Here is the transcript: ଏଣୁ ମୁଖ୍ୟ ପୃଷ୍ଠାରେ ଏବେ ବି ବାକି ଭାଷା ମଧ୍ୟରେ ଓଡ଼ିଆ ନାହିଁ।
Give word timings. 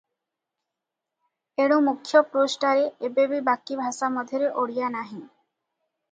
ଏଣୁ 1.65 1.75
ମୁଖ୍ୟ 1.87 2.21
ପୃଷ୍ଠାରେ 2.31 2.87
ଏବେ 3.09 3.25
ବି 3.33 3.41
ବାକି 3.49 3.77
ଭାଷା 3.81 4.09
ମଧ୍ୟରେ 4.15 4.49
ଓଡ଼ିଆ 4.63 4.89
ନାହିଁ। 4.97 5.21